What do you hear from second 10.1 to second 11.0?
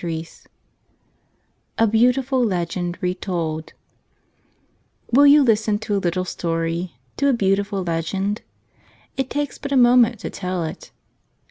to tell it.